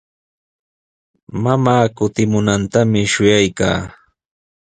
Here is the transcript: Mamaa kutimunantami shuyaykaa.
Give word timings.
Mamaa 1.43 1.85
kutimunantami 1.97 3.01
shuyaykaa. 3.11 3.79